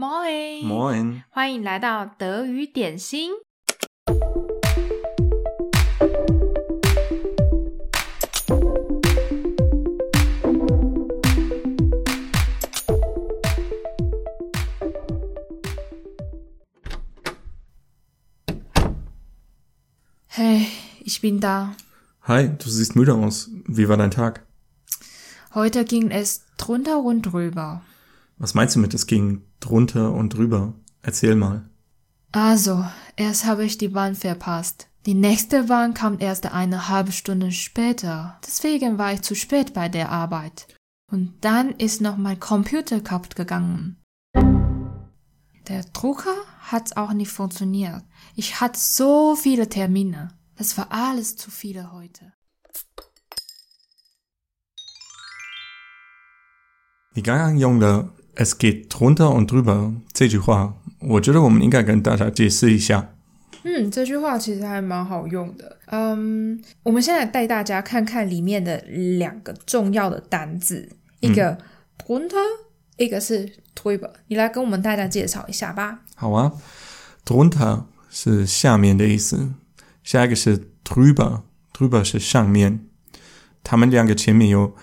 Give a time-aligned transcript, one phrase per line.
[0.00, 3.32] Moin Moin，欢迎来到德语点心。
[20.28, 20.68] Hey,
[21.04, 21.76] ich bin da.
[22.22, 23.50] Hi, du siehst müde aus.
[23.66, 24.46] Wie war dein Tag?
[25.52, 27.82] Heute ging es drunter und drüber.
[28.38, 30.74] Was meinst du mit es ging drunter und drüber.
[31.02, 31.68] Erzähl mal.
[32.32, 32.84] Also,
[33.16, 34.88] erst habe ich die Bahn verpasst.
[35.06, 38.38] Die nächste Bahn kam erst eine halbe Stunde später.
[38.46, 40.68] Deswegen war ich zu spät bei der Arbeit.
[41.10, 43.96] Und dann ist noch mein Computer kaputt gegangen.
[45.68, 48.02] Der Drucker hat auch nicht funktioniert.
[48.36, 50.28] Ich hatte so viele Termine.
[50.56, 52.32] Das war alles zu viele heute.
[57.16, 63.14] Die Gang Yongda “es geht drunter und drüber” 这句话，我觉得我们应该跟大家解释一下。
[63.62, 65.76] 嗯，这句话其实还蛮好用的。
[65.86, 68.78] 嗯，我们现在带大家看看里面的
[69.18, 70.88] 两个重要的单字，
[71.20, 71.58] 一个
[71.98, 72.36] drunter，
[72.96, 74.10] 一个是 drüber。
[74.28, 76.00] 你来跟我们大家介绍一下吧。
[76.14, 76.52] 好啊
[77.26, 79.52] ，drunter 是下面的意思，
[80.02, 82.86] 下一个是 drüber，drüber 是上面。
[83.62, 84.74] 他们两个前面有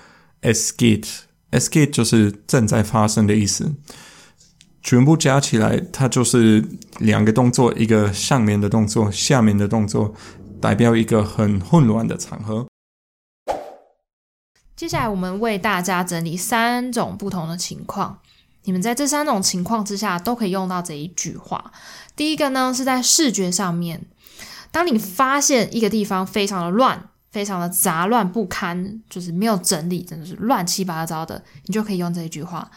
[0.43, 3.73] “es geht”，“es geht” 就是正在发生的意思。
[4.83, 6.63] 全部加起来，它就是
[6.99, 10.13] 两个动作，一个上面的动作，下面的动作，
[10.61, 12.67] 代表一个很混乱的场合。
[14.77, 18.19] 接下来，我们为大家整理三种不同的情况，
[18.63, 21.73] 你们在这三种情况之下都可以用到这一句话。
[22.15, 24.05] 第一个呢，是在视觉上面，
[24.71, 32.67] 当你发现一个地方非常的乱，非常的杂乱不堪，就是没有整理，真的是乱七八糟的，你就可以用这一句话。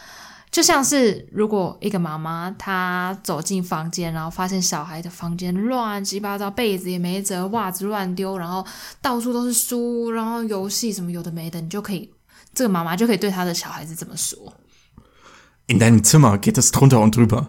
[0.51, 8.63] 就像是如果一个妈妈她走进房间，然后发现小孩的房间乱七八糟，被子也没折，袜子乱丢，然后
[9.01, 12.13] 到处都是书，然后游戏什么有的没的，你就可以，
[12.53, 14.53] 这个妈妈就可以对她的小孩子这么说
[15.69, 17.47] ：In deinem Zimmer geht es drunter und drüber。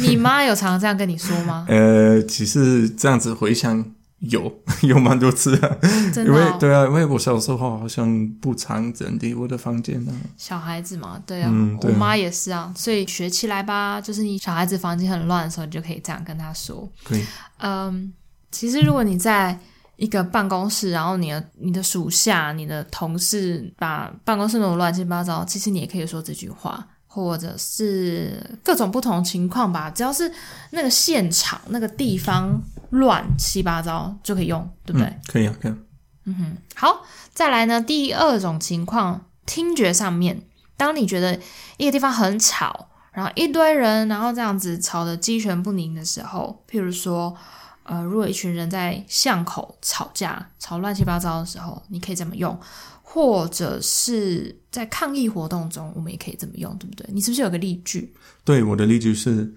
[0.00, 1.66] 你妈有常常这样跟你说吗？
[1.68, 3.84] 呃，其实这样子回想。
[4.20, 5.76] 有 有蛮多次啊，
[6.12, 10.20] 真的哦、因为对啊，因为我小时候好像不常整理我的房间呢、啊。
[10.36, 14.00] 小孩子嘛，对啊，嗯、对啊我妈也是啊，所以学起来吧。
[14.00, 16.86] 就是你小孩子房间很乱的时候，你就可以这样跟他说。
[17.02, 17.24] 可以。
[17.58, 18.12] 嗯，
[18.50, 19.58] 其实如果你在
[19.96, 26.86] 一个办公室，然后你的你的属下、你的同事把办公室弄得乱七八糟，其实你也可以说这句话。
[27.12, 30.30] 或者是各种不同情况吧，只要是
[30.70, 35.06] 那个现场那个地方乱七八糟就可以用，对不对？
[35.06, 35.72] 嗯、可以啊，可以。
[36.24, 40.42] 嗯哼，好，再来呢，第二种情况，听觉上面，
[40.76, 41.40] 当你觉得
[41.78, 47.34] 一个地方很吵，然后一堆人，然后这样子吵得鸡犬不宁的时候，譬如说，
[47.84, 52.58] 呃，如果一群人在巷口吵架，吵乱七八糟的时候，你可以怎么用。
[53.12, 57.04] 或者是在抗议活动中，我们也可以这么用，对不对？
[57.12, 58.14] 你是不是有个例句？
[58.44, 59.52] 对，我的例句是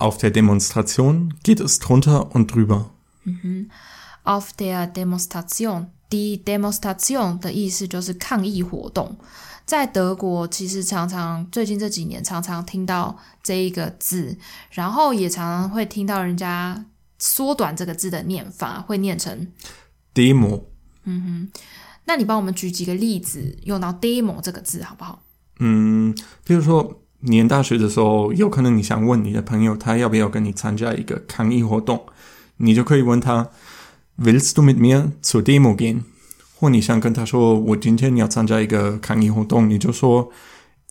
[0.00, 2.86] ：Auf der Demonstration geht es drunter und drüber。
[3.24, 3.70] 嗯哼
[4.24, 9.16] ，Auf der Demonstration，die Demonstration 的意思就是抗议活动。
[9.64, 14.36] 在德国，其实常常最近这几年常常听到这一个字，
[14.72, 16.84] 然后也常常会听到人家
[17.18, 19.46] 缩短这个字的念法，会念成
[20.12, 20.62] demo。
[21.04, 21.60] 嗯哼。
[22.06, 25.22] 那你帮我们举几个例子，用到 “demo” 这个字好不好？
[25.60, 26.12] 嗯，
[26.42, 32.04] 比如说，念大学的时候，有可能你想问你的朋友，他要不要跟你参加一个抗议活动，
[32.56, 33.48] 你就可以问他
[34.18, 36.02] ：“Willst du mit mir zur Demo gehen？”
[36.58, 40.30] 或你想跟他说：“我今天要参加一个抗议活动。”你就说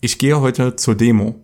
[0.01, 1.35] ：“Ich gehe heute zur Demo。”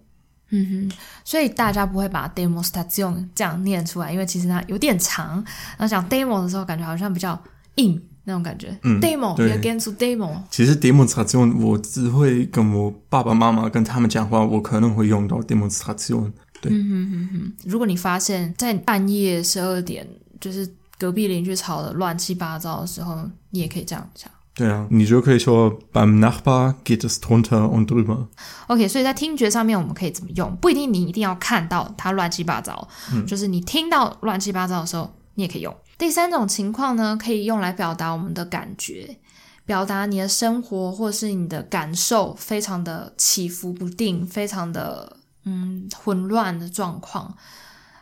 [0.51, 5.43] 嗯哼，所以大家不会把 “Demonstration” 这样念出来，因为其实它有点长。
[5.77, 7.39] 然后讲 “demo” 的时候，感觉好像比较
[7.75, 8.01] 硬。
[8.25, 10.35] 那种感觉，嗯，demo，you can do demo。
[10.51, 16.31] 其实 demonstration 我只会跟我爸爸妈妈跟他们讲话，我可能会用到 demonstration。
[16.61, 17.53] 对，嗯哼哼哼。
[17.65, 20.07] 如果你发现，在半夜十二点，
[20.41, 20.67] 就是
[20.97, 24.29] 隔壁邻居吵得乱七八糟的时候，你也可以这样讲。
[24.57, 28.27] 对啊，你就可以说 beim Nachbar geht es drunter und drüber。
[28.67, 30.55] OK，所以在听觉上面，我们可以怎么用？
[30.61, 35.73] 不一定你一定要看到它乱七八糟，嗯，就是你听到乱七八糟的时候，你也可以用。
[35.97, 39.17] 第三种情况呢，可以用来表达我们的感觉，
[39.65, 47.37] 表达你的生活或是你的感受非常的起伏不定，非常的嗯混乱的状况，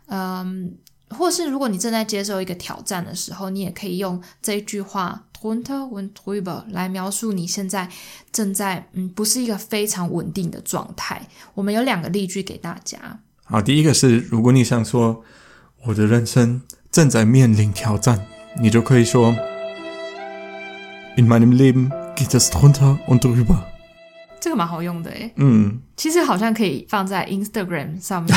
[0.07, 0.75] 嗯，
[1.09, 7.87] 或是如果你正在接受一个挑战的时候，你也可以用这一句话 drunter und drüber 来描述你现在
[8.31, 11.27] 正在嗯不是一个非常稳定的状态。
[11.53, 13.19] 我们有两个例句给大家。
[13.43, 15.23] 好，第一个是，如果你想说
[15.85, 16.61] 我的人生
[16.93, 18.23] 正在面临挑战，
[18.61, 19.35] 你就可以说
[21.17, 23.57] ：In meinem Leben geht es drunter und drüber。
[24.39, 25.33] 这个蛮好用的诶。
[25.37, 28.31] 嗯，其实好像可以放在 Instagram 上面，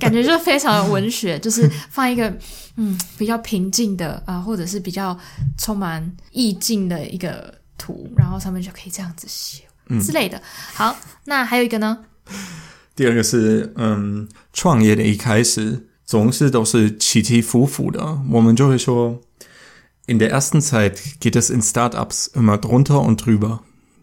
[0.00, 2.34] 感觉就非常的文学， 就是放一个
[2.76, 5.14] 嗯比较平静的啊、呃，或者是比较
[5.58, 10.40] 充满意境的一个图，然后上面就可以这样子写、嗯、之类的。
[10.72, 10.96] 好，
[11.26, 11.98] 那还有一个呢？
[12.96, 19.21] 第二个是嗯，创业的一开始总是都是起起伏伏的，我们就会说：
[20.07, 23.59] In der ersten Zeit geht es in Startups immer drunter und drüber。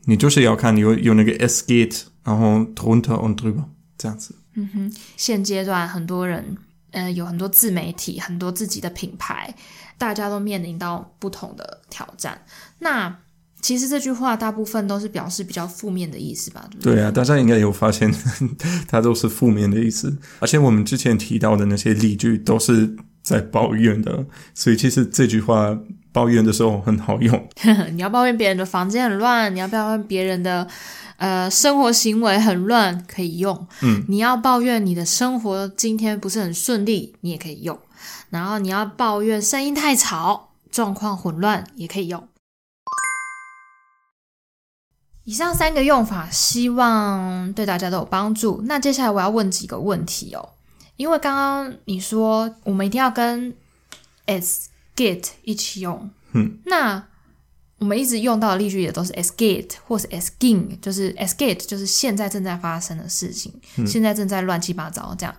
[0.07, 3.65] 你就是要看有有那个 es geht，然后 drunter und drüber
[3.97, 4.35] 这样子。
[4.55, 6.57] 嗯哼，现阶段很多人，
[6.91, 9.55] 呃，有很多自媒体，很多自己的品牌，
[9.97, 12.41] 大家都面临到不同的挑战。
[12.79, 13.19] 那
[13.62, 16.68] 其实这句话大部分都是表示比较负面的意思吧？
[16.72, 16.96] 对不对？
[16.96, 18.14] 对啊，大家应该有发现，
[18.88, 20.18] 它都是负面的意思。
[20.40, 25.78] 而且我们之前提到的那些例句都是在抱怨的，所以其实这句话。
[26.12, 27.48] 抱怨的时候很好用。
[27.94, 30.68] 你要抱怨别人的房间很乱，你要抱怨别人的
[31.18, 33.68] 呃生活行为很乱，可以用。
[33.84, 37.78] 嗯，你要抱怨你的生活今天不是很顺利，你也可以用。
[38.32, 42.28] 然后你要抱怨声音太吵，状况混乱，也可以用。
[45.30, 48.64] 以上三个用法，希望对大家都有帮助。
[48.66, 50.50] 那接下来我要问几个问题哦，
[50.96, 53.56] 因为刚刚你说我们一定要跟
[54.26, 57.06] s get 一起用，嗯，那
[57.78, 65.36] 我们一直用到的例句也都是 es geht 或是 es ging，就是 es geht 就是现在正在发生的事情，嗯、现在正在乱七八糟这样。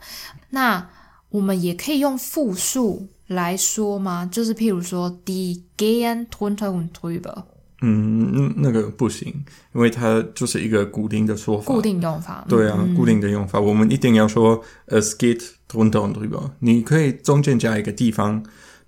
[0.50, 0.88] 那
[1.30, 4.24] 我们也可以用复数来说吗？
[4.30, 7.42] 就是譬如说 die gehen drunter und drüber。
[7.82, 9.28] 嗯，那个不行，
[9.74, 12.44] 因为它就是一个固定的说法，固定用法。
[12.48, 16.50] 对啊，嗯、固定的用法，我们一定要说 es geht drunter und drüber。
[16.60, 18.42] 你可以中间加一个地方。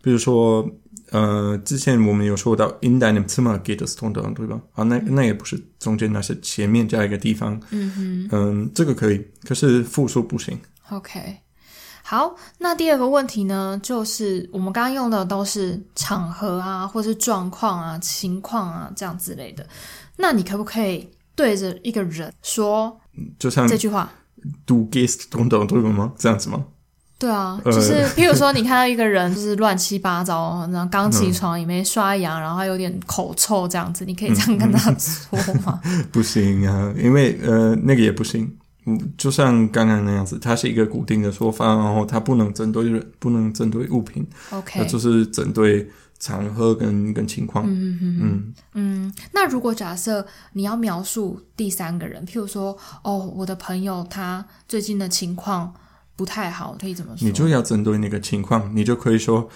[0.05, 0.69] 比如说，
[1.13, 7.61] 呃，之前我们有说到 in deinem Zimmer geht es drunter und drüber，啊，那那也不是中间，那是前面加一个地方。
[7.71, 10.59] 嗯哼，嗯，这个可以，可是复数不行。
[10.91, 11.37] OK，
[12.13, 19.67] 好，那第二个问题呢，就是我们刚刚用的都是场合啊，或是状况啊、情况啊这样之类的。
[20.19, 22.95] 那你可不可以对着一个人说，
[23.39, 24.13] 就像这句话
[24.67, 26.13] ，Du gehst drunter und drüber 吗？
[26.19, 26.63] 这样子吗？
[27.19, 35.81] 对啊，就是譬如说，你看到一个人就是乱七八糟，然后刚起床也没刷牙，然后还有点口臭这样子，你可以这样跟他说吗？
[36.13, 38.55] 不行啊，因为呃那个也不行，
[38.85, 45.89] 嗯，就像刚刚那样子，它是一个固定的说法，然后它不能针对人，不能针对物品，OK，它就是针对
[46.19, 47.65] 场合跟跟情况。
[47.67, 49.15] 嗯嗯嗯嗯。
[49.33, 55.75] 那如果假设你要描述第三个人，譬如说，哦，我的朋友他最近的情况。
[56.15, 57.27] 不太好，可以怎么说？
[57.27, 59.49] 你就要针对那个情况，你就可以说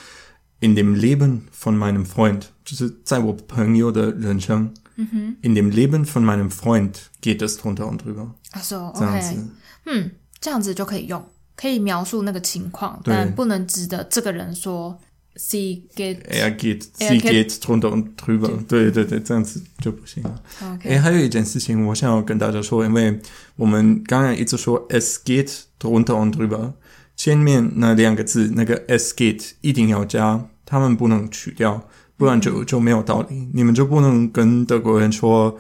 [0.60, 4.72] In dem Leben von meinem Freund，就是在我朋友的人生。
[4.96, 5.36] 嗯哼。
[5.42, 8.30] In dem Leben von meinem Freund geht es drunter und drüber。
[8.52, 9.46] 啊，说这样子，okay.
[9.86, 10.10] 嗯，
[10.40, 11.24] 这样子就可以用，
[11.56, 14.98] 可以描述那个情况，但不能指的这个人说。
[15.38, 18.48] Sie geht, er geht, sie geht drunter und drüber。
[18.66, 20.42] 对对对，这样子就不行了。
[20.82, 23.20] 诶，还有一件事情，我想要跟大家说，因为
[23.56, 26.72] 我们刚刚一直说 es geht drunter und drüber，
[27.14, 33.48] 前面那两个字那个 es geht 一定要加，他们不能去掉，不然就就没有道理。
[33.52, 35.56] 你们就不能跟德国人说，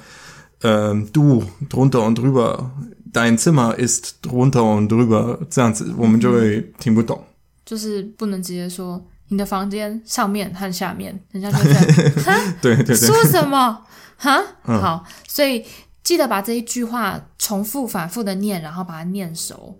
[0.60, 7.22] 呃，du drunter und drüber，dein Zimmer ist drunter und drüber，这样子我们就会听不懂。
[7.64, 9.04] 就是不能直接说。
[9.28, 11.84] 你的房间上面和下面，人家就这样，
[12.24, 13.76] 哈，对对对，说什么？
[14.16, 15.64] 哈、嗯，好，所以
[16.04, 19.76] 记得把这一句话重复、反复的念，然后把它念熟。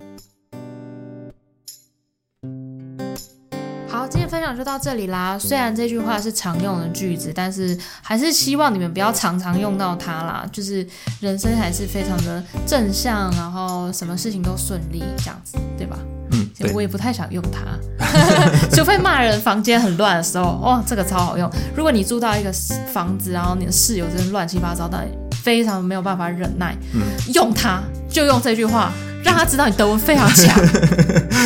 [4.06, 5.36] 好，今天分享就到这里啦。
[5.36, 10.46] 虽然这句话是常用的句子，但是还是希望你们不要常常用到它啦。
[10.52, 10.86] 就是
[11.18, 15.98] 人生还是非常的正向，然后什么事情都顺利，这样子，对吧？
[16.30, 17.60] 嗯，我也不太想用它，
[18.70, 21.50] 除非骂人房间很乱的时候，哇，这个超好用。
[21.74, 22.52] 如果你住到一个
[22.92, 25.04] 房子，然后你的室友真的乱七八糟，但
[25.42, 27.02] 非常没有办法忍耐，嗯，
[27.34, 28.92] 用它就用这句话，
[29.26, 30.56] 让他知道你德文非常强，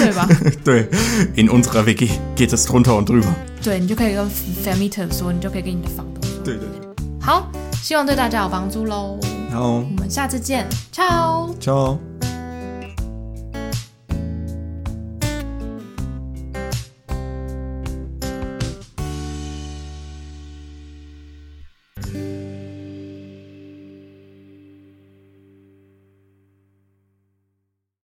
[0.01, 0.29] 对吧？
[0.63, 0.87] 对
[1.35, 3.33] ，In unserer WG geht es drunter und drüber。
[3.63, 4.31] 对，你就可以跟
[4.63, 6.39] Vermieter 说，你就可以跟你的房东说。
[6.45, 6.91] 对对对。
[7.21, 7.51] 好，
[7.83, 9.19] 希望对大家有帮助喽。
[9.51, 11.55] 好，我们下次见，ciao。
[11.59, 12.10] ciao。